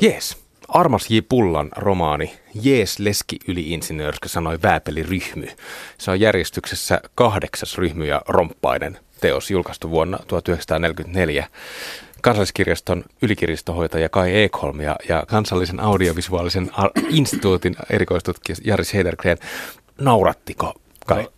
[0.00, 0.36] Jees.
[0.68, 1.14] Armas J.
[1.28, 5.46] Pullan romaani Jees leski yliinsinöörskä sanoi Vääpeli ryhmy.
[5.98, 11.46] Se on järjestyksessä kahdeksas ryhmy ja romppainen teos julkaistu vuonna 1944.
[12.22, 16.70] Kansalliskirjaston ylikirjastohoitaja Kai Ekholm ja, ja kansallisen audiovisuaalisen
[17.10, 19.38] instituutin erikoistutkija Jari Sedergren.
[20.00, 20.74] Naurattiko
[21.06, 21.22] Kai?
[21.22, 21.32] No,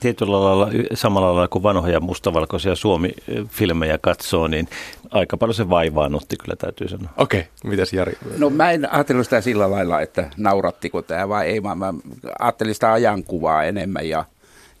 [0.00, 4.68] tietyllä lailla samalla lailla kuin vanhoja mustavalkoisia Suomi-filmejä katsoo, niin
[5.10, 7.10] aika paljon se vaivaannutti kyllä täytyy sanoa.
[7.16, 7.70] Okei, okay.
[7.70, 8.12] mitäs Jari?
[8.38, 11.94] No mä en ajatellut sitä sillä lailla, että naurattiko tämä vai ei, vaan mä
[12.38, 14.24] ajattelin sitä ajankuvaa enemmän ja,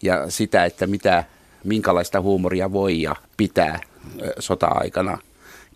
[0.02, 1.24] ja sitä, että mitä,
[1.64, 3.78] minkälaista huumoria voi ja pitää
[4.38, 5.18] sota-aikana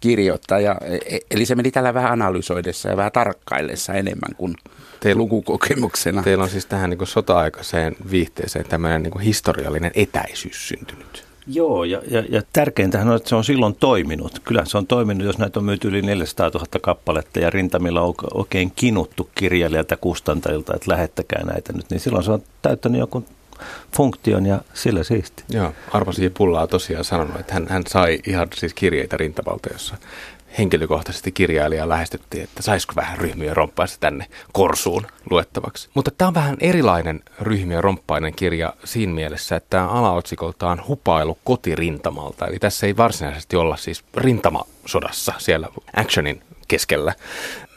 [0.04, 0.60] kirjoittaa.
[0.60, 4.54] Ja, e, eli se meni tällä vähän analysoidessa ja vähän tarkkaillessa enemmän kuin
[5.00, 6.22] teillä, lukukokemuksena.
[6.22, 11.24] Teillä on siis tähän niin sota-aikaiseen viihteeseen tämmöinen niin historiallinen etäisyys syntynyt.
[11.46, 14.38] Joo, ja, ja, ja tärkeintähän on, että se on silloin toiminut.
[14.44, 18.14] Kyllä se on toiminut, jos näitä on myyty yli 400 000 kappaletta ja rintamilla on
[18.34, 23.24] oikein kinuttu kirjailijalta kustantajilta, että lähettäkää näitä nyt, niin silloin se on täyttänyt joku
[23.96, 25.44] funktion ja sillä siisti.
[25.48, 29.96] Joo, Arvasi Pullaa tosiaan sanonut, että hän, hän sai ihan siis kirjeitä rintavalta, jossa
[30.58, 35.88] henkilökohtaisesti kirjailijaa lähestyttiin, että saisiko vähän ryhmiä romppaista tänne Korsuun luettavaksi.
[35.94, 42.46] Mutta tämä on vähän erilainen ryhmiä romppainen kirja siinä mielessä, että tämä alaotsikoltaan hupailu kotirintamalta.
[42.46, 47.14] Eli tässä ei varsinaisesti olla siis rintamasodassa siellä actionin keskellä.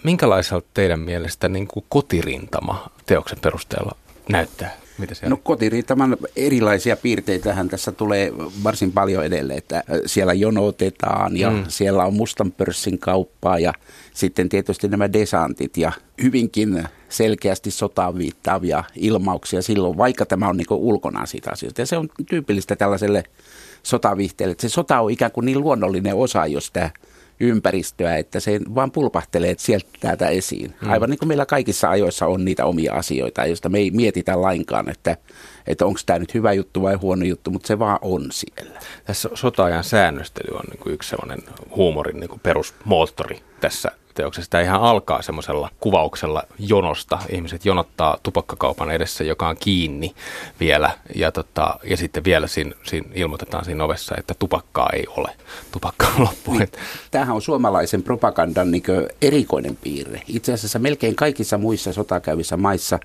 [0.03, 3.95] Minkälaiselta teidän mielestä niin kuin kotirintama teoksen perusteella
[4.29, 4.71] näyttää?
[4.97, 11.63] Mitä no kotirintaman erilaisia piirteitähän tässä tulee varsin paljon edelleen, että siellä jonotetaan ja mm.
[11.67, 13.73] siellä on mustan pörssin kauppaa ja
[14.13, 15.91] sitten tietysti nämä desantit ja
[16.23, 21.81] hyvinkin selkeästi sotaan viittaavia ilmauksia silloin, vaikka tämä on niin ulkona siitä asioista.
[21.81, 23.23] Ja se on tyypillistä tällaiselle
[23.83, 26.89] sotavihteelle, että se sota on ikään kuin niin luonnollinen osa, jos tämä
[27.39, 30.75] ympäristöä, että se vaan pulpahtelee sieltä täältä esiin.
[30.81, 30.91] Hmm.
[30.91, 34.89] Aivan niin kuin meillä kaikissa ajoissa on niitä omia asioita, joista me ei mietitä lainkaan,
[34.89, 35.17] että,
[35.67, 38.79] että onko tämä nyt hyvä juttu vai huono juttu, mutta se vaan on siellä.
[39.05, 41.43] Tässä sota-ajan säännöstely on niin kuin yksi sellainen
[41.75, 44.51] huumorin niin kuin perusmoottori tässä teoksessa.
[44.51, 47.19] Tämä ihan alkaa semmoisella kuvauksella jonosta.
[47.29, 50.15] Ihmiset jonottaa tupakkakaupan edessä, joka on kiinni
[50.59, 50.91] vielä.
[51.15, 55.31] Ja, tota, ja sitten vielä siinä, siinä ilmoitetaan siinä ovessa, että tupakkaa ei ole.
[55.71, 56.53] Tupakka on loppu.
[56.53, 56.69] Niin,
[57.11, 58.83] tämähän on suomalaisen propagandan niin
[59.21, 60.21] erikoinen piirre.
[60.27, 62.99] Itse asiassa melkein kaikissa muissa sotakäyvissä maissa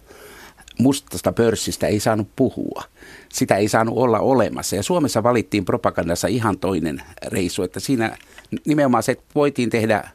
[0.79, 2.83] mustasta pörssistä ei saanut puhua.
[3.29, 4.77] Sitä ei saanut olla olemassa.
[4.77, 8.17] Ja Suomessa valittiin propagandassa ihan toinen reissu, että siinä
[8.67, 10.09] nimenomaan se, voitiin tehdä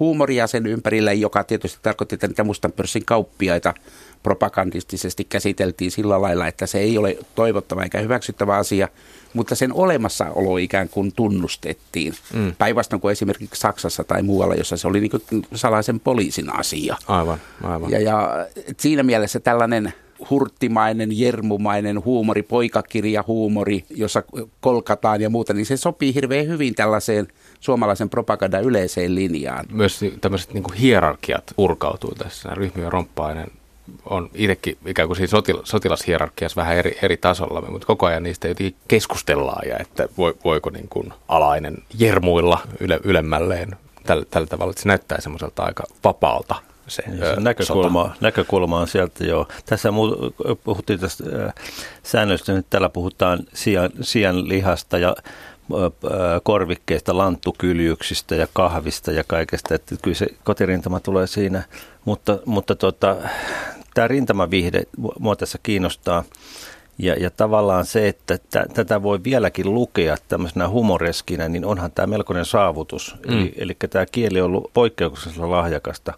[0.00, 3.74] huumoria sen ympärillä, joka tietysti tarkoitti, että niitä mustan pörssin kauppiaita
[4.22, 8.88] propagandistisesti käsiteltiin sillä lailla, että se ei ole toivottava eikä hyväksyttävä asia,
[9.34, 12.14] mutta sen olemassaolo ikään kuin tunnustettiin.
[12.32, 12.54] Mm.
[12.58, 16.96] Päinvastoin kuin esimerkiksi Saksassa tai muualla, jossa se oli niin salaisen poliisin asia.
[17.08, 17.90] Aivan, aivan.
[17.90, 18.46] Ja, ja
[18.78, 19.92] siinä mielessä tällainen
[20.30, 24.22] hurttimainen, jermumainen huumori, poikakirja huumori, jossa
[24.60, 27.28] kolkataan ja muuta, niin se sopii hirveän hyvin tällaiseen–
[27.64, 29.66] suomalaisen propagandan yleiseen linjaan.
[29.72, 32.48] Myös tämmöiset niin hierarkiat purkautuu tässä.
[32.54, 33.46] Ryhmien romppainen
[34.04, 38.48] on itsekin ikään kuin siinä sotil- sotilashierarkiassa vähän eri, eri tasolla, mutta koko ajan niistä
[38.48, 40.08] jotenkin keskustellaan ja että
[40.44, 43.76] voiko niin kuin alainen jermuilla yle, ylemmälleen
[44.06, 46.54] tällä, tällä tavalla, että se näyttää semmoiselta aika vapaalta
[46.88, 49.48] se, niin, se näkökulma, näkökulma on sieltä joo.
[49.66, 49.88] Tässä
[50.64, 51.24] puhuttiin tästä
[52.02, 55.16] säännöstä, nyt täällä puhutaan sian, sian lihasta ja
[56.42, 59.74] korvikkeista, lanttukyljuksistä ja kahvista ja kaikesta.
[59.74, 61.62] Että kyllä se kotirintama tulee siinä,
[62.04, 63.16] mutta, mutta tota,
[63.94, 64.82] tämä rintamavihde
[65.18, 66.24] mua tässä kiinnostaa.
[66.98, 72.06] Ja, ja tavallaan se, että t- tätä voi vieläkin lukea tämmöisenä humoreskina, niin onhan tämä
[72.06, 73.16] melkoinen saavutus.
[73.28, 73.38] Mm.
[73.38, 76.12] Eli, eli tämä kieli on ollut poikkeuksellisen lahjakasta,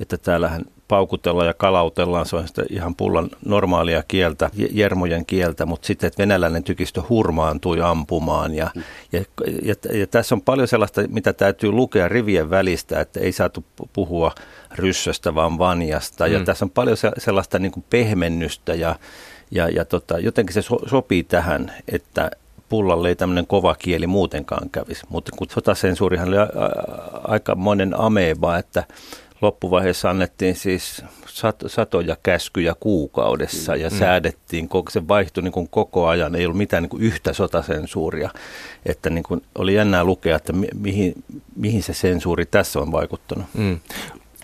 [0.00, 5.86] että täällähän paukutellaan ja kalautellaan, se on sitä ihan pullan normaalia kieltä, jermojen kieltä, mutta
[5.86, 8.54] sitten, että venäläinen tykistö hurmaantui ampumaan.
[8.54, 8.70] Ja,
[9.12, 9.24] ja,
[9.62, 14.32] ja, ja tässä on paljon sellaista, mitä täytyy lukea rivien välistä, että ei saatu puhua
[14.74, 16.26] ryssöstä, vaan vanjasta.
[16.26, 16.32] Mm.
[16.32, 18.96] Ja tässä on paljon sellaista niin kuin pehmennystä ja,
[19.50, 22.30] ja, ja tota, jotenkin se so, sopii tähän, että
[22.68, 25.06] pullalle ei tämmöinen kova kieli muutenkaan kävisi.
[25.08, 26.36] Mutta kun sotasensuurihan oli
[27.24, 28.84] aika monen ameba, että
[29.40, 33.98] loppuvaiheessa annettiin siis sat, satoja käskyjä kuukaudessa ja mm.
[33.98, 38.30] säädettiin, se vaihtui niin kuin koko ajan, ei ollut mitään niin kuin yhtä sotasensuuria.
[38.86, 41.14] Että niin kuin oli jännää lukea, että mi, mihin,
[41.56, 43.46] mihin se sensuuri tässä on vaikuttanut.
[43.54, 43.80] Mm.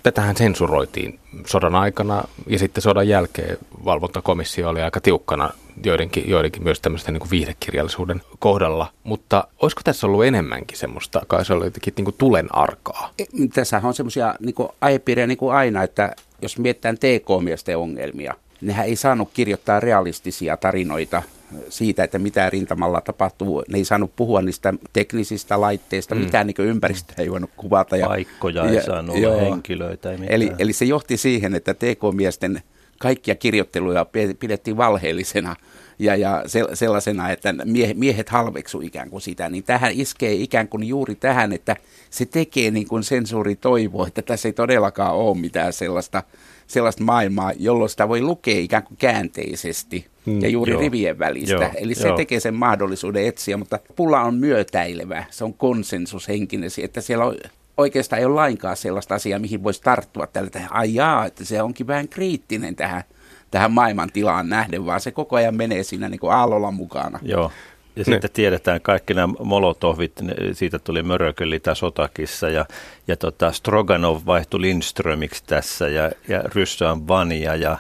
[0.02, 5.50] Tätähän sensuroitiin sodan aikana ja sitten sodan jälkeen valvontakomissio oli aika tiukkana
[5.84, 8.92] joidenkin, joidenkin myös tämmöisten niin kuin viihdekirjallisuuden kohdalla.
[9.04, 13.10] Mutta olisiko tässä ollut enemmänkin semmoista, kai se oli jotenkin niin kuin tulen arkaa?
[13.18, 13.24] E,
[13.54, 18.96] tässä on semmoisia niin aihepiirejä niin kuin aina, että jos mietitään TK-miesten ongelmia, nehän ei
[18.96, 21.22] saanut kirjoittaa realistisia tarinoita
[21.68, 23.64] siitä, että mitä rintamalla tapahtuu.
[23.68, 26.20] Ne ei saanut puhua niistä teknisistä laitteista, mm.
[26.20, 27.96] mitään niin ympäristöä ei voinut kuvata.
[27.96, 29.40] Ja, Paikkoja ei ja, saanut joo.
[29.40, 30.10] henkilöitä.
[30.10, 32.62] Ei eli, eli se johti siihen, että TK-miesten
[32.98, 34.06] kaikkia kirjoitteluja
[34.38, 35.56] pidettiin valheellisena
[35.98, 36.42] ja, ja
[36.74, 37.54] sellaisena, että
[37.94, 41.76] miehet halveksu ikään kuin sitä, niin tähän iskee ikään kuin juuri tähän, että
[42.10, 46.22] se tekee niin kuin sensuuri toivo, että tässä ei todellakaan ole mitään sellaista,
[46.66, 50.80] sellaista maailmaa, jolloin sitä voi lukea ikään kuin käänteisesti mm, ja juuri joo.
[50.80, 51.52] rivien välistä.
[51.52, 52.16] Joo, Eli se joo.
[52.16, 57.36] tekee sen mahdollisuuden etsiä, mutta pulla on myötäilevä, se on konsensushenkinen, että siellä on
[57.76, 60.72] oikeastaan ei ole lainkaan sellaista asiaa, mihin voisi tarttua tällä tähän.
[60.72, 63.02] Ai jaa, että se onkin vähän kriittinen tähän,
[63.50, 67.18] tähän maailman tilaan nähden, vaan se koko ajan menee siinä niin kuin aallolla mukana.
[67.22, 67.52] Joo.
[67.96, 68.12] Ja ne.
[68.12, 70.12] sitten tiedetään kaikki nämä Molotovit,
[70.52, 72.66] siitä tuli Mörökölitä Sotakissa ja,
[73.08, 77.78] ja tota Stroganov vaihtui Lindströmiksi tässä ja, ja Ryssään Vania ja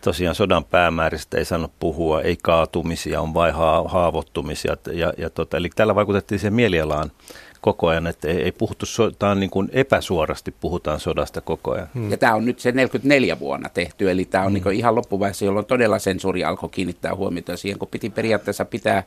[0.00, 3.54] tosiaan sodan päämääristä ei saanut puhua, ei kaatumisia, on vain
[3.86, 4.76] haavoittumisia.
[4.92, 7.10] Ja, ja tota, eli tällä vaikutettiin siihen mielialaan
[7.60, 8.86] koko ajan, että ei, ei puhuttu,
[9.18, 11.88] tämä on niin kuin epäsuorasti puhutaan sodasta koko ajan.
[11.94, 12.10] Hmm.
[12.10, 14.62] Ja tämä on nyt se 44 vuonna tehty, eli tämä on hmm.
[14.64, 19.02] niin ihan loppuvaiheessa, jolloin todella sensuuri alkoi kiinnittää huomiota siihen, kun piti periaatteessa pitää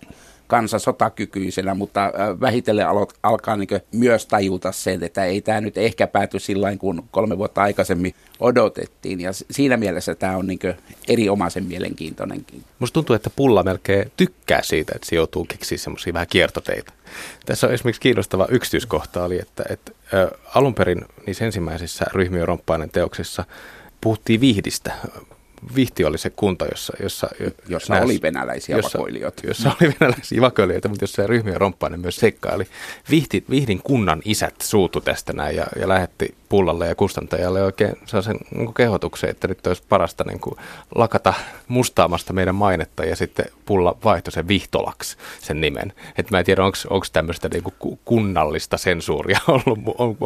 [0.52, 2.88] kansa sotakykyisenä, mutta äh, vähitellen
[3.24, 7.62] alkaa niin myös tajuta sen, että ei tämä nyt ehkä pääty sillä kuin kolme vuotta
[7.62, 9.22] aikaisemmin odotettiin.
[9.22, 10.60] Ja siinä mielessä tämä on niin
[11.08, 12.64] erinomaisen mielenkiintoinenkin.
[12.80, 16.94] Musta tuntuu, että pulla melkein tykkää siitä, että se joutuu keksiä semmoisia vähän kiertoteita.
[17.46, 19.92] Tässä on esimerkiksi kiinnostava yksityiskohta oli, että, että
[20.56, 23.44] alun perin niissä ensimmäisissä ryhmien romppainen teoksissa
[24.02, 24.94] puhuttiin vihdistä
[25.76, 26.94] Vihti oli se kunta, jossa...
[27.04, 27.30] Jossa,
[27.68, 29.48] jossa näissä, oli venäläisiä jossa, vakoilijoita.
[29.48, 32.68] Jossa oli venäläisiä vakoilijoita, mutta jossa ryhmiä romppainen myös seikkaili.
[33.10, 38.38] Vihti, Vihdin kunnan isät suutu tästä näin ja, ja lähetti pullalle ja kustantajalle oikein sellaisen
[38.56, 40.56] niin kehotuksen, että nyt olisi parasta niin kuin
[40.96, 41.34] lakata
[41.68, 45.94] mustaamasta meidän mainetta ja sitten pulla vaihtoi sen Vihtolaksi sen nimen.
[46.18, 50.18] Et mä en tiedä, onko tämmöistä niin kuin kunnallista sensuuria ollut, on,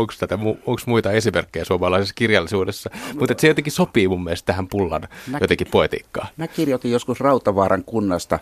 [0.65, 2.89] onko, muita esimerkkejä suomalaisessa kirjallisuudessa,
[3.19, 6.27] mutta se jotenkin sopii mun mielestä tähän pullan mä, jotenkin poetiikkaan.
[6.37, 8.39] Mä kirjoitin joskus Rautavaaran kunnasta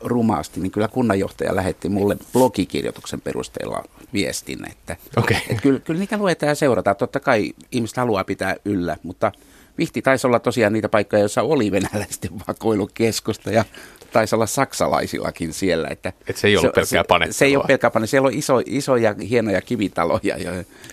[0.00, 5.36] rumaasti, niin kyllä kunnanjohtaja lähetti mulle blogikirjoituksen perusteella viestin, että, okay.
[5.36, 6.96] että kyllä, kyllä niitä luetaan ja seurataan.
[6.96, 9.32] Totta kai ihmiset haluaa pitää yllä, mutta
[9.78, 13.64] Vihti taisi olla tosiaan niitä paikkoja, joissa oli venäläisten vakoilukeskusta ja
[14.14, 15.88] taisi olla saksalaisillakin siellä.
[15.90, 17.32] Että Et se ei ollut pelkkää panettelua.
[17.32, 18.10] Se, se ei ole pelkkää panettelua.
[18.10, 20.36] Siellä on iso, isoja, hienoja kivitaloja,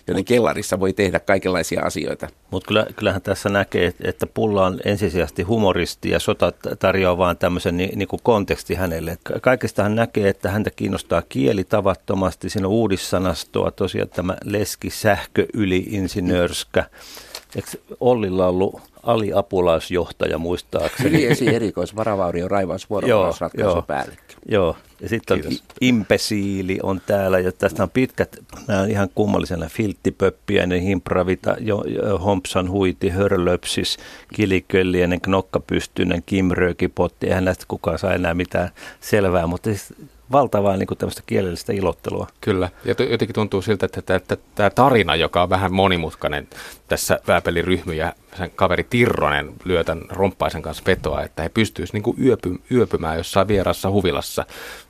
[0.08, 2.28] joiden kellarissa voi tehdä kaikenlaisia asioita.
[2.52, 7.78] Mutta kyllä, kyllähän tässä näkee, että Pulla on ensisijaisesti humoristi ja sota tarjoaa vaan tämmöisen
[7.78, 9.18] ni, niin kuin konteksti hänelle.
[9.42, 12.50] Kaikesta hän näkee, että häntä kiinnostaa kieli tavattomasti.
[12.50, 16.86] Siinä on uudissanastoa, tosiaan tämä leski, sähkö, yli, insinöörskä.
[17.56, 17.70] Eikö
[18.00, 21.10] Ollilla ollut aliapulaisjohtaja muistaakseni.
[21.10, 24.34] Yliesi erikois varavaurio raivaus vuorovausratkaisupäällikkö.
[24.50, 28.38] Joo, ja sitten on impesiili on täällä, ja tästä on pitkät,
[28.68, 33.98] nämä on ihan kummallisena, filttipöppiäinen, himpravita, jo, jo, hompsan huiti, hörlöpsis,
[34.34, 38.70] kiliköllinen, knokkapystyinen, kimröökipotti, eihän näistä kukaan saa enää mitään
[39.00, 39.94] selvää, mutta siis
[40.32, 42.28] valtavaa niin kuin tämmöistä kielellistä ilottelua.
[42.42, 46.48] Kyllä, ja jotenkin tuntuu siltä, että tämä tarina, joka on vähän monimutkainen
[46.88, 52.26] tässä Vääpelin ja sen kaveri Tirronen lyö tämän romppaisen kanssa vetoa, että he pystyisivät niin
[52.26, 54.46] yöpy, yöpymään jossain vierassa huvilassa.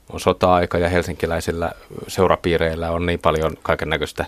[0.10, 1.72] On sota-aika ja helsinkiläisillä
[2.08, 4.26] seurapiireillä on niin paljon kaiken näköistä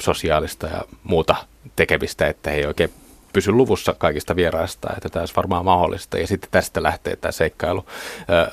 [0.00, 1.36] sosiaalista ja muuta
[1.76, 2.90] tekemistä, että he ei oikein
[3.38, 6.18] pysy luvussa kaikista vieraista, että tämä olisi varmaan mahdollista.
[6.18, 7.86] Ja sitten tästä lähtee tämä seikkailu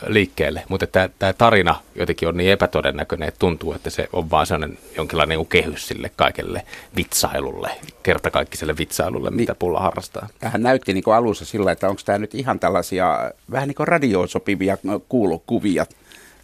[0.08, 0.64] liikkeelle.
[0.70, 4.78] Mutta tämä, tämä tarina jotenkin on niin epätodennäköinen, että tuntuu, että se on vaan sellainen
[4.98, 6.66] jonkinlainen niin kehys sille kaikelle
[6.96, 7.72] vitsailulle,
[8.04, 10.28] kertakaikkiselle vitsailulle, niin, mitä pulla harrastaa.
[10.40, 13.88] Tähän näytti niin kuin alussa sillä, että onko tämä nyt ihan tällaisia vähän niin kuin
[13.88, 14.78] radioon sopivia
[15.10, 15.86] kuulokuvia,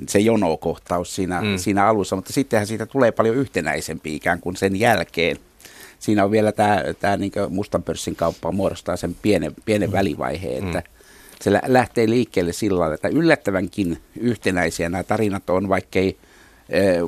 [0.07, 1.57] se jonokohtaus siinä, mm.
[1.57, 5.37] siinä alussa, mutta sittenhän siitä tulee paljon yhtenäisempi ikään kuin sen jälkeen–
[6.01, 9.93] siinä on vielä tämä, tämä niin mustan pörssin kauppa muodostaa sen pienen, pienen mm.
[9.93, 11.05] välivaiheen, että mm.
[11.41, 16.17] se lähtee liikkeelle sillä tavalla, että yllättävänkin yhtenäisiä nämä tarinat on, vaikkei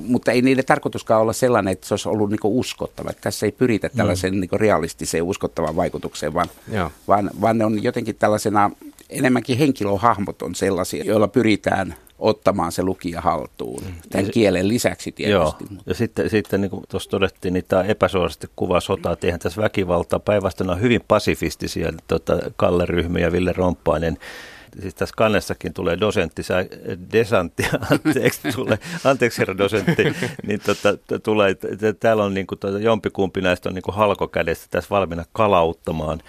[0.07, 3.09] mutta ei niiden tarkoituskaan olla sellainen, että se olisi ollut niin uskottava.
[3.09, 3.97] Että tässä ei pyritä mm.
[3.97, 4.39] tällaisen mm.
[4.39, 6.49] niin realistiseen uskottavaan vaikutukseen, vaan,
[7.07, 8.71] vaan, vaan ne on jotenkin tällaisena,
[9.09, 13.83] enemmänkin henkilöhahmot on sellaisia, joilla pyritään ottamaan se lukija haltuun.
[13.83, 13.93] Mm.
[14.09, 15.31] Tämän kielen lisäksi tietysti.
[15.31, 15.81] Joo.
[15.85, 19.15] Ja sitten, sitten niin kuin tuossa todettiin, niin tämä epäsuorasti kuvaa sotaa.
[19.23, 20.19] Eihän tässä väkivaltaa.
[20.19, 24.17] Päinvastoin on hyvin pasifistisia tota, Kalle Ryhmy ja Ville Romppainen
[24.81, 26.65] siis tässä kannessakin tulee dosentti, sä,
[27.11, 30.03] desantti, anteeksi, tulee, anteeksi herra dosentti,
[30.47, 31.55] niin tota, tulee,
[31.99, 36.19] täällä on niin kuin, tota, jompikumpi näistä on niin kuin halkokädessä tässä valmiina kalauttamaan.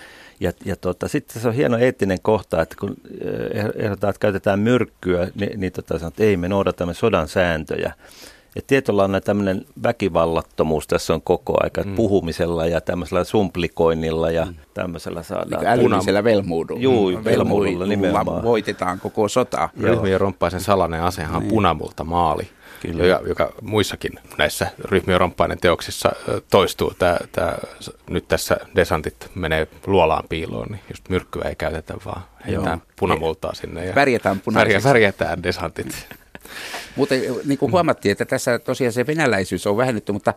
[0.44, 4.60] Ja, ja tota, sitten se on hieno eettinen kohta, että kun eh, ehdotetaan, että käytetään
[4.60, 7.92] myrkkyä, niin, niin tota, sanoo, että ei, me noudatamme sodan sääntöjä.
[8.56, 11.94] Et tietyllä on tämmöinen väkivallattomuus tässä on koko aika, mm.
[11.94, 14.54] puhumisella ja tämmöisellä sumplikoinnilla ja mm.
[14.74, 15.62] tämmöisellä saadaan.
[15.62, 16.80] Niin älyllisellä velmuudulla.
[16.80, 17.24] Juu, mm.
[17.24, 18.42] velmuudulla nimenomaan.
[18.42, 19.68] Voitetaan koko sota.
[19.80, 21.50] Ryhmien romppaisen salainen asehan on niin.
[21.50, 22.48] punamulta maali.
[22.82, 23.04] Kyllä.
[23.06, 26.12] Joka, joka muissakin näissä ryhmien romppainen teoksissa
[26.50, 26.92] toistuu.
[26.98, 27.58] Tää, tää,
[28.10, 33.86] nyt tässä desantit menee luolaan piiloon, niin just myrkkyä ei käytetä, vaan heitetään punamultaa sinne.
[33.86, 34.88] Ja värjätään punaisiksi.
[34.88, 36.08] Värjätään desantit.
[36.96, 40.34] Mutta eh, niin kuin huomattiin, että tässä tosiaan se venäläisyys on vähennetty, mutta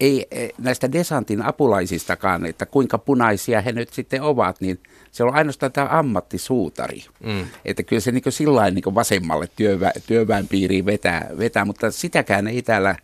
[0.00, 4.80] ei eh, näistä Desantin apulaisistakaan, että kuinka punaisia he nyt sitten ovat, niin
[5.12, 7.04] se on ainoastaan tämä ammattisuutari.
[7.24, 7.46] Mm.
[7.64, 12.62] Että kyllä se niin sillä niin vasemmalle työvä, työväen piiriin vetää, vetää, mutta sitäkään ei
[12.62, 12.96] täällä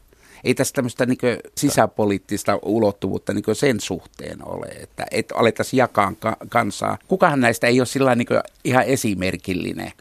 [0.45, 1.19] ei tässä tämmöistä niin
[1.59, 6.13] sisäpoliittista ulottuvuutta niin sen suhteen ole, että et alettaisiin jakaa
[6.49, 6.99] kansaa.
[7.09, 8.27] Kukahan näistä ei ole sillä niin
[8.65, 9.93] ihan esimerkillinen.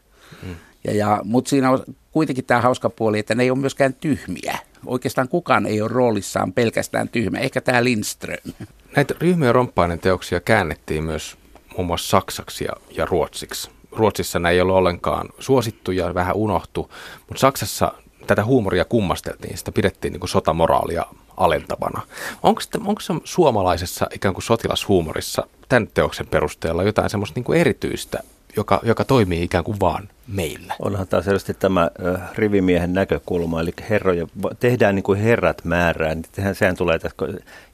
[0.42, 0.54] Mm.
[0.84, 4.58] Ja, ja, mutta siinä on kuitenkin tämä hauska puoli, että ne ei ole myöskään tyhmiä.
[4.86, 8.52] Oikeastaan kukaan ei ole roolissaan pelkästään tyhmä, ehkä tämä Lindström.
[8.96, 11.36] Näitä ryhmien romppainen teoksia käännettiin myös
[11.76, 13.70] muun muassa saksaksi ja, ja ruotsiksi.
[13.92, 16.90] Ruotsissa nämä ei ole ollenkaan suosittu ja vähän unohtu,
[17.28, 17.92] mutta Saksassa
[18.26, 22.02] tätä huumoria kummasteltiin, sitä pidettiin niin kuin sotamoraalia alentavana.
[22.42, 28.22] Onko, onko se suomalaisessa ikään kuin sotilashuumorissa tämän teoksen perusteella jotain semmoista niin kuin erityistä,
[28.56, 30.74] joka, joka toimii ikään kuin vaan meillä.
[30.78, 31.90] Onhan tämä selvästi tämä
[32.34, 34.26] rivimiehen näkökulma, eli herroja,
[34.60, 37.24] tehdään niin kuin herrat määrää, niin sehän tulee tästä,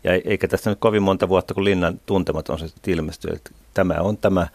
[0.05, 4.17] ja eikä tässä nyt kovin monta vuotta, kun linnan tuntematon se ilmestyy, että tämä on
[4.17, 4.47] tämä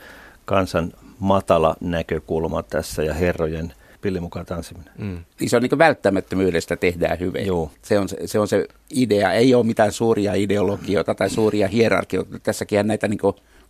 [0.45, 4.93] kansan matala näkökulma tässä ja herrojen pillin mukaan tanssiminen.
[4.97, 5.23] Mm.
[5.39, 7.47] Niin se on niin välttämättömyydestä tehdään hyvin.
[7.47, 7.71] Joo.
[7.81, 9.33] Se, on, se on se idea.
[9.33, 12.39] Ei ole mitään suuria ideologioita tai suuria hierarkioita.
[12.39, 13.19] Tässäkin näitä niin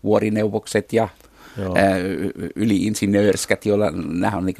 [0.03, 1.07] vuorineuvokset ja
[2.55, 4.55] yliinsinöörskät, joilla nämä on niin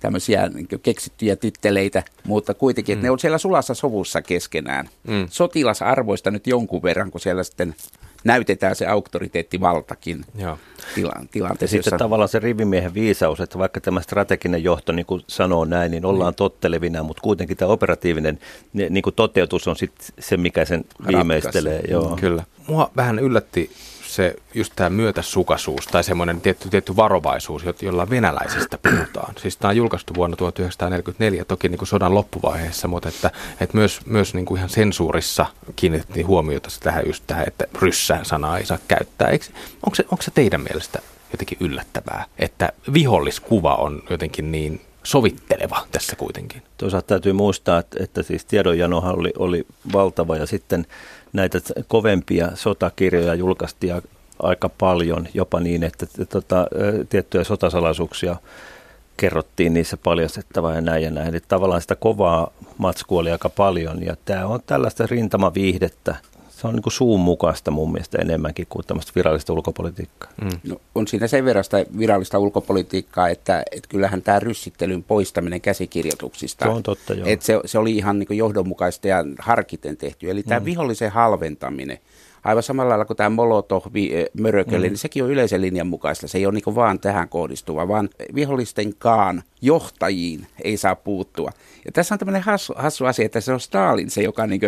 [0.00, 3.06] tämmöisiä niin keksittyjä titteleitä, mutta kuitenkin, että mm.
[3.06, 4.88] ne on siellä sulassa sovussa keskenään.
[5.08, 5.26] Mm.
[5.30, 7.74] Sotilasarvoista nyt jonkun verran, kun siellä sitten
[8.24, 10.58] näytetään se auktoriteettivaltakin Joo.
[10.94, 11.76] Tila- tilanteessa.
[11.76, 12.04] Ja sitten jossa...
[12.04, 16.30] tavallaan se rivimiehen viisaus, että vaikka tämä strateginen johto niin kuin sanoo näin, niin ollaan
[16.30, 16.36] niin.
[16.36, 18.38] tottelevina, mutta kuitenkin tämä operatiivinen
[18.72, 21.80] niin kuin toteutus on sitten se, mikä sen viimeistelee.
[21.88, 22.16] Joo.
[22.20, 22.44] Kyllä.
[22.66, 23.70] Mua vähän yllätti
[24.14, 29.34] se just tämä myötäsukaisuus tai semmoinen tietty, tietty varovaisuus, jolla venäläisistä puhutaan.
[29.38, 34.06] Siis tämä on julkaistu vuonna 1944, toki niin kuin sodan loppuvaiheessa, mutta että, että myös,
[34.06, 38.78] myös niin kuin ihan sensuurissa kiinnitettiin huomiota tähän just tähän, että ryssään sanaa ei saa
[38.88, 39.28] käyttää.
[39.28, 39.44] Eikö,
[39.86, 40.98] onko, se, onko se teidän mielestä
[41.32, 46.62] jotenkin yllättävää, että viholliskuva on jotenkin niin sovitteleva tässä kuitenkin?
[46.76, 50.86] Toisaalta täytyy muistaa, että, että siis tiedonjanohan oli, oli valtava ja sitten
[51.32, 54.02] näitä kovempia sotakirjoja julkaistiin
[54.42, 56.66] aika paljon, jopa niin, että tota,
[57.08, 58.36] tiettyjä sotasalaisuuksia
[59.16, 61.28] kerrottiin niissä paljastettavaa ja näin ja näin.
[61.28, 66.16] Eli tavallaan sitä kovaa matskua oli aika paljon ja tämä on tällaista rintamaviihdettä,
[66.60, 70.30] se on niin kuin suun mukaista mun mielestä enemmänkin kuin tämmöistä virallista ulkopolitiikkaa.
[70.42, 70.50] Mm.
[70.68, 76.64] No, on siinä sen verran sitä virallista ulkopolitiikkaa, että, että kyllähän tämä ryssittelyn poistaminen käsikirjoituksista,
[76.64, 77.28] se, on totta, joo.
[77.28, 80.30] Että se, se oli ihan niin kuin johdonmukaista ja harkiten tehty.
[80.30, 80.64] Eli tämä mm.
[80.64, 81.98] vihollisen halventaminen,
[82.44, 83.82] aivan samalla lailla kuin tämä molotov
[84.40, 84.90] mörökölle, mm.
[84.90, 86.28] niin sekin on yleisen linjan mukaista.
[86.28, 91.50] Se ei ole niin vaan tähän kohdistuva, vaan vihollistenkaan johtajiin ei saa puuttua.
[91.84, 94.60] Ja tässä on tämmöinen hassu, hassu asia, että se on Stalin se, joka niin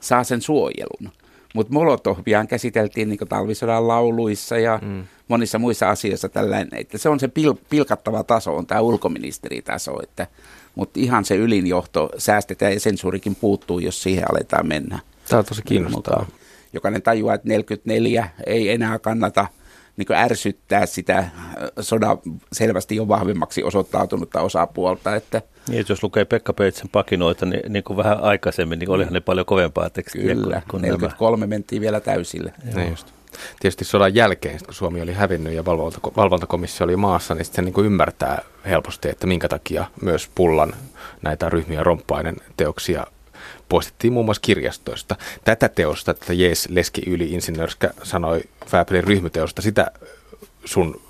[0.00, 1.12] saa sen suojelun.
[1.54, 5.04] Mutta Molotoviaan käsiteltiin niin talvisodan lauluissa ja mm.
[5.28, 10.26] monissa muissa asioissa tällainen, että se on se pil, pilkattava taso, on tämä ulkoministeritaso, että,
[10.74, 14.98] mutta ihan se ylinjohto säästetään ja sensuurikin puuttuu, jos siihen aletaan mennä.
[15.28, 16.26] Tämä on tosi kiinnostavaa.
[16.72, 19.46] Jokainen tajuaa, että 44 ei enää kannata–
[19.96, 21.30] niin ärsyttää sitä äh,
[21.80, 22.18] sodan
[22.52, 25.16] selvästi jo vahvemmaksi osoittautunutta osapuolta.
[25.16, 29.12] Että niin, että jos lukee Pekka Peitsen pakinoita, niin, niin kuin vähän aikaisemmin, niin olihan
[29.12, 30.34] ne paljon kovempaa tekstiä.
[30.34, 31.46] Kyllä, kuin, kuin 43 nämä.
[31.46, 32.52] mentiin vielä täysille.
[32.74, 33.12] Niin just.
[33.60, 35.64] Tietysti sodan jälkeen, kun Suomi oli hävinnyt ja
[36.16, 40.74] valvontakomissio oli maassa, niin sitten se niin ymmärtää helposti, että minkä takia myös Pullan
[41.22, 43.06] näitä ryhmiä romppainen teoksia
[43.68, 45.16] poistettiin muun muassa kirjastoista.
[45.44, 49.90] Tätä teosta, tätä Jees Leski Yli Insinörskä sanoi Fäbelin ryhmäteosta, sitä
[50.64, 51.00] sun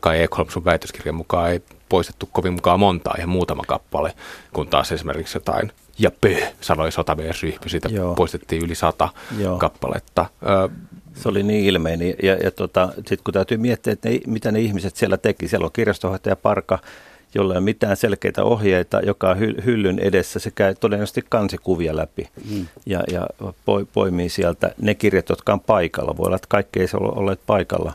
[0.00, 4.14] Kai Ekholm sun väitöskirjan mukaan ei poistettu kovin mukaan montaa, ihan muutama kappale,
[4.52, 8.14] kun taas esimerkiksi jotain ja pö, sanoi sotamiesryhmä, siitä Joo.
[8.14, 9.58] poistettiin yli sata Joo.
[9.58, 10.26] kappaletta.
[10.42, 10.68] Ö,
[11.14, 12.14] Se oli niin ilmeinen.
[12.22, 15.64] Ja, ja tota, sitten kun täytyy miettiä, että ne, mitä ne ihmiset siellä teki, siellä
[15.64, 16.78] on kirjastohoitaja Parka,
[17.36, 20.38] jolla ei ole mitään selkeitä ohjeita, joka on hyllyn edessä.
[20.38, 22.66] Se käy todennäköisesti kansikuvia läpi mm.
[22.86, 23.26] ja, ja
[23.92, 26.16] poimii sieltä ne kirjat, jotka on paikalla.
[26.16, 27.92] Voi olla, että kaikki ei ole olleet paikalla.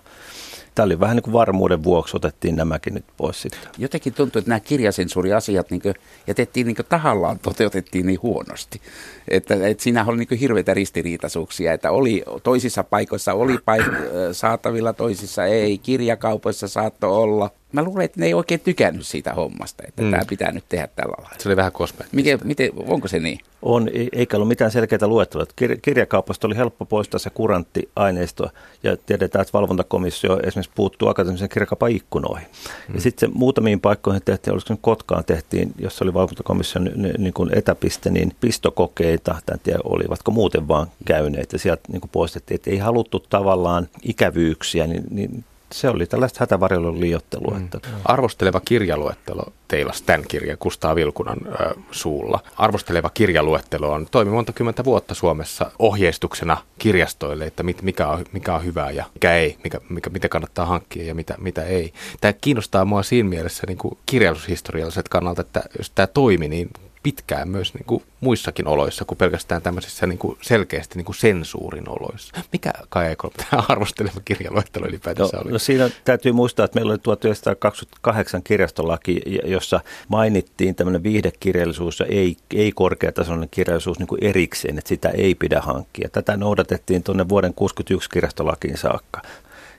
[0.75, 3.69] Tämä oli vähän niin kuin varmuuden vuoksi otettiin nämäkin nyt pois sitten.
[3.77, 5.81] Jotenkin tuntuu, että nämä kirjasensuuriasiat niin
[6.27, 8.81] jätettiin niin tahallaan, toteutettiin niin huonosti.
[9.27, 15.45] Että, että siinä oli niin hirveitä ristiriitaisuuksia, että oli, toisissa paikoissa oli paik- saatavilla, toisissa
[15.45, 20.11] ei, kirjakaupoissa saattoi olla mä luulen, että ne ei oikein tykännyt siitä hommasta, että mm.
[20.11, 21.35] tämä pitää nyt tehdä tällä lailla.
[21.37, 22.15] Se oli vähän kosmeettista.
[22.15, 23.39] Miten, miten, onko se niin?
[23.61, 25.45] On, eikä ollut mitään selkeitä luettelua.
[25.61, 28.49] Kir- kirjakaupasta oli helppo poistaa se kuranttiaineisto
[28.83, 32.47] ja tiedetään, että valvontakomissio esimerkiksi puuttuu akateemisen kirjakaupan ikkunoihin.
[32.87, 32.95] Mm.
[32.95, 38.31] Ja sitten muutamiin paikkoihin tehtiin, olisiko Kotkaan tehtiin, jossa oli valvontakomission niin kuin etäpiste, niin
[38.41, 43.19] pistokokeita, en tiedä olivatko muuten vaan käyneet ja sieltä niin kuin poistettiin, että ei haluttu
[43.19, 47.53] tavallaan ikävyyksiä, niin, niin se oli tällaista hätävarjelun liiottelua.
[47.57, 47.65] Mm.
[47.65, 47.79] Että...
[48.05, 52.39] Arvosteleva kirjaluettelo teillä tämän kirjan Kustaa Vilkunan ö, suulla.
[52.57, 58.55] Arvosteleva kirjaluettelo on toimi monta kymmentä vuotta Suomessa ohjeistuksena kirjastoille, että mit, mikä, on, mikä
[58.55, 61.93] on hyvää ja mikä ei, mikä, mikä, mitä kannattaa hankkia ja mitä, mitä ei.
[62.21, 66.69] Tämä kiinnostaa mua siinä mielessä niin kuin kirjallisuushistorialliset kannalta, että jos tämä toimi, niin
[67.03, 71.89] pitkään myös niin kuin muissakin oloissa kuin pelkästään tämmöisissä niin kuin selkeästi niin kuin sensuurin
[71.89, 72.33] oloissa.
[72.51, 75.51] Mikä Kai tämä arvosteleva kirjaluettelo ylipäätänsä no, oli?
[75.51, 82.37] No siinä täytyy muistaa, että meillä oli 1928 kirjastolaki, jossa mainittiin tämmöinen viihdekirjallisuus ja ei,
[82.55, 86.09] ei korkeatasoinen kirjallisuus niin kuin erikseen, että sitä ei pidä hankkia.
[86.09, 89.21] Tätä noudatettiin tuonne vuoden 61 kirjastolakiin saakka.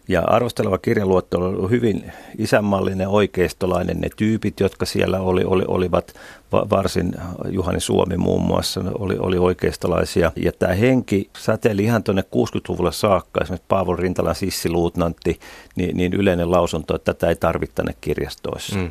[0.09, 4.01] Ja arvosteleva kirjaluottelu oli hyvin isänmallinen, oikeistolainen.
[4.01, 6.15] Ne tyypit, jotka siellä oli, oli olivat
[6.53, 7.15] varsin,
[7.51, 10.33] Juhani Suomi muun muassa, oli, oli oikeistolaisia.
[10.37, 13.41] Ja tämä henki säteili ihan tuonne 60-luvulle saakka.
[13.41, 15.41] Esimerkiksi Paavo Rintalan sissiluutnantti,
[15.77, 18.77] niin, niin yleinen lausunto, että tätä ei tarvitse tänne kirjastoissa.
[18.77, 18.91] Mm.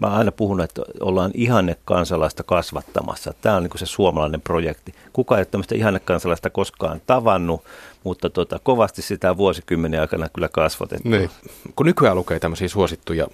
[0.00, 3.34] Mä aina puhun, että ollaan ihanne kansalaista kasvattamassa.
[3.40, 4.94] Tämä on niin se suomalainen projekti.
[5.12, 7.64] Kuka ei ole tämmöistä ihanne kansalaista koskaan tavannut,
[8.04, 11.08] mutta tota, kovasti sitä vuosikymmenen aikana kyllä kasvatettu.
[11.08, 11.30] Niin.
[11.76, 13.26] Kun nykyään lukee tämmöisiä suosittuja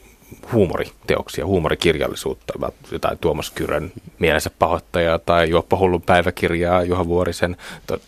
[0.53, 7.57] huumoriteoksia, huumorikirjallisuutta, jotain Tuomas Kyrön mielensä pahoittaja tai Juoppa Hullun päiväkirjaa, Juha Vuorisen,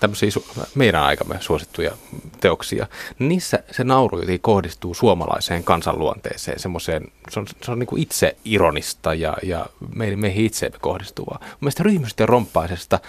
[0.01, 0.31] tämmöisiä
[0.75, 1.91] meidän aikamme suosittuja
[2.41, 2.87] teoksia.
[3.19, 9.15] Niissä se nauru kohdistuu suomalaiseen kansanluonteeseen, semmoiseen, se on, se on niin kuin itse ironista
[9.15, 11.41] ja, ja meihin, meihin itseemme kohdistuvaa.
[11.61, 13.01] Mielestäni ryhmystä ja romppaisesta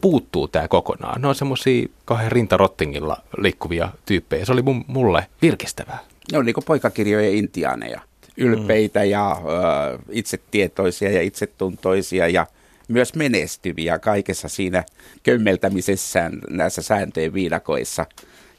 [0.00, 1.20] puuttuu tämä kokonaan.
[1.20, 4.44] Ne on semmoisia kahden rintarottingilla liikkuvia tyyppejä.
[4.44, 5.98] Se oli mulle virkistävää.
[6.32, 8.00] Ne on niin kuin poikakirjojen intiaaneja
[8.36, 12.46] ylpeitä ja ö, itsetietoisia ja itsetuntoisia ja
[12.88, 14.84] myös menestyviä kaikessa siinä
[15.22, 18.06] kömmeltämisessään näissä sääntöjen viidakoissa.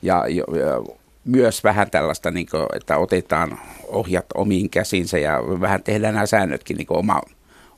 [0.02, 5.84] Ja, ja, ja myös vähän tällaista, niin kuin, että otetaan ohjat omiin käsinsä ja vähän
[5.84, 7.22] tehdään nämä säännötkin niin oma,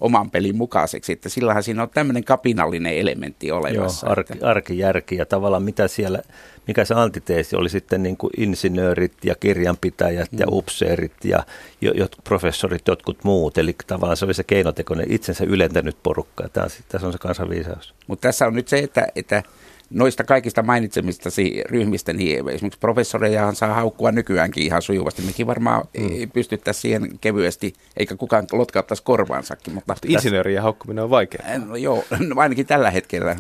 [0.02, 1.12] oman pelin mukaiseksi.
[1.12, 4.08] Että sillähän siinä on tämmöinen kapinallinen elementti olemassa.
[4.08, 6.22] Joo, arki, arkijärki ja tavallaan mitä siellä,
[6.68, 10.40] mikä se antiteesi oli sitten niin kuin insinöörit ja kirjanpitäjät mm.
[10.40, 11.44] ja upseerit ja
[11.82, 13.58] jotkut professorit, jotkut muut.
[13.58, 16.50] Eli tavallaan se oli se keinotekoinen itsensä ylentänyt porukka.
[16.50, 17.94] Tässä on se kansanviisaus.
[18.08, 19.44] Mutta tässä on nyt se, että, että
[19.90, 25.22] noista kaikista mainitsemistasi ryhmistä, niin esimerkiksi professorejahan saa haukkua nykyäänkin ihan sujuvasti.
[25.22, 26.12] Mekin varmaan mm.
[26.12, 29.74] ei pystyttäisi siihen kevyesti, eikä kukaan lotkauttaisi korvaansakin.
[29.74, 31.46] Mutta Insinöörien haukkuminen on vaikea.
[31.66, 33.36] No, joo, no, ainakin tällä hetkellä.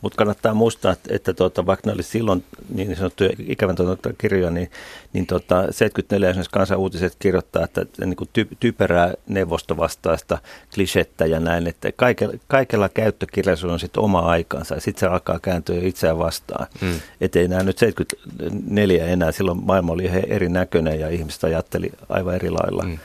[0.00, 4.50] Mutta kannattaa muistaa, että, että tuota, vaikka ne oli silloin niin sanottuja ikävän tuota kirjoja,
[4.50, 4.70] niin,
[5.12, 10.38] niin tuota, 74 esimerkiksi kansan uutiset kirjoittaa, että, että niin kuin ty, typerää neuvostovastaista
[10.74, 15.38] klisettä ja näin, että kaikella, kaikella käyttökirjallisuudella on sitten oma aikansa ja sitten se alkaa
[15.38, 16.66] kääntyä itseään vastaan.
[16.80, 17.00] Mm.
[17.20, 22.34] Että ei nämä nyt 74 enää, silloin maailma oli ihan erinäköinen ja ihmiset ajatteli aivan
[22.34, 22.82] eri lailla.
[22.82, 22.98] Mm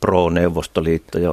[0.00, 1.30] pro-neuvostoliitto ja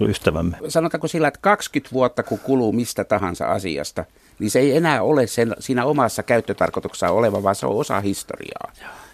[0.00, 0.56] ystävämme.
[0.68, 4.04] Sanotaanko sillä, että 20 vuotta kun kuluu mistä tahansa asiasta,
[4.38, 8.72] niin se ei enää ole sen, siinä omassa käyttötarkoituksessa oleva, vaan se on osa historiaa.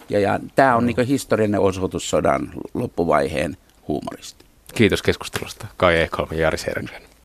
[0.09, 0.93] Ja, ja tämä on no.
[0.97, 4.45] niin historiallinen osoitus sodan loppuvaiheen huumorista.
[4.75, 7.01] Kiitos keskustelusta Kai Ekholm ja Jari Sergren.